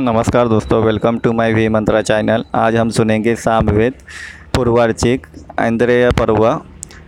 [0.00, 3.94] नमस्कार दोस्तों welcome to my V Mantra channel आज हम सुनेंगे सामवेद
[4.54, 5.26] पूर्वार्चिक
[5.60, 6.46] ऐन्द्रेय पर्व।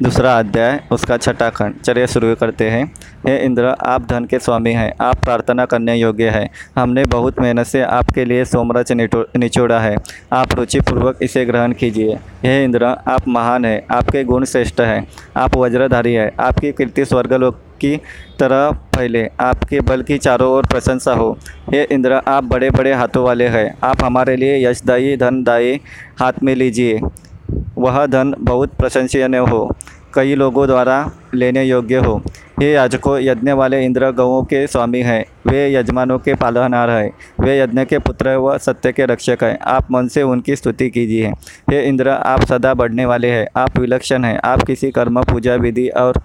[0.02, 2.93] दूसरा अध्याय, उसका छठा खंड। चलिए शुरू करते हैं।
[3.27, 7.66] हे इंद्र, आप धन के स्वामी हैं। आप प्रार्थना करने योग्य हैं। हमने बहुत मेहनत
[7.66, 9.96] से आपके लिए सोमरच निचोड़ा है।
[10.32, 15.57] आप रुचिपूर्वक इसे ग्रहण कीजिए। हे इंद्र, आप महान हैं। आपके गुण श्रेष्ठ हैं। आप
[15.57, 17.96] वज्रधारी हैं। आपकी कीर्ति स्वर्गलोक की
[18.39, 21.39] तरह फैले। आपके बल की चारों ओर प्रशंसा हो।
[21.71, 25.80] हे इंद्र, आप बड़े बड़े हाथों वाले हैं। आप हमारे लिए यशदायी धनदायी
[26.21, 27.00] हाथ में लीजिए।
[27.79, 29.76] वह धन बहुत प्रशंसनीय हो।
[30.14, 32.22] कई लोगों द्वारा लेने योग्य हो।
[32.62, 37.61] ये याजकों, यज्ञ वाले इंद्र गौों के स्वामी हैं। वे यजमानों के पालनहार हैं। वे
[37.61, 41.27] यज्ञ के पुत्र व सत्य के रक्षक हैं। आप मन से उनकी स्तुति कीजिए।
[41.70, 45.89] हे इंद्र, आप सदा बढ़ने वाले हैं। आप विलक्षण हैं। आप किसी कर्म, पूजा, विधि
[45.89, 46.23] और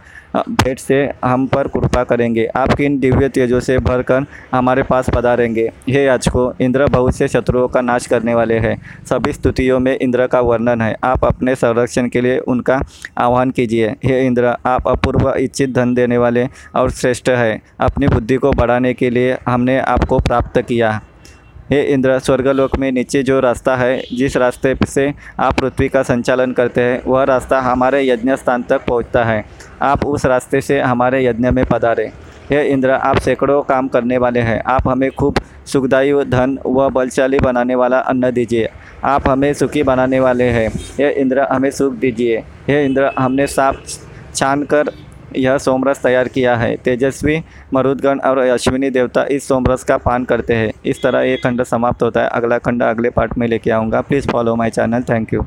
[0.50, 5.72] भेंट से हम पर कृपा करेंगे। आप किन दिव्य तेजों से भरकर हमारे पास पधारेंगे?
[5.90, 10.28] हे याचको इंद्र बहुत से शत्रुओं का नाश करने वाले हैं। सभी स्तुतियों में इंद्र
[10.28, 12.82] का वर्णन है। आप अपने संरक्षण के लिए उनका
[13.18, 18.36] आह्वान कीजिए। हे इंद्र, आप अपूर्व इच्छित धन देने वाले और श्रेष्ठ है। अपनी बुद्धि
[18.36, 21.02] को बढ़ाने के लिए हमने आपको प्राप्त किया।
[21.72, 26.52] हे इंद्र, स्वर्गलोक में नीचे जो रास्ता है, जिस रास्ते से आप पृथ्वी का संचालन
[26.52, 29.46] करते हैं, वह रास्ता हमारे यज्ञ स्थान तक पहुँचता है।
[29.82, 32.12] आप उस रास्ते से हमारे यज्ञ में पधारे।
[32.52, 35.36] हे इंद्र, आप सैकड़ों काम करने वाले हैं। आप हमें खूब
[35.66, 38.70] सुखदायी धन व बलशाली बनाने वाला अन्न दीजिए।
[39.04, 43.78] आप हमें सुखी बनाने वाले हैं। हे इंद्र, हमें सुख दीजिए। हे इंद्र, हमने साफ़
[44.36, 44.84] छान कर
[45.36, 50.54] यह सोमरस तैयार किया है। तेजस्वी, मरुदगण और अश्विनी देवता इस सोमरस का पान करते
[50.54, 54.02] हैं। इस तरह ये खंड समाप्त होता है। अगला खंड अगले पार्ट में लेके आऊँगा।
[54.02, 55.36] Please follow my channel thank you